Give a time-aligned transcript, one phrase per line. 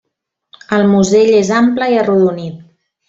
[0.77, 2.57] El musell és ample i arrodonit.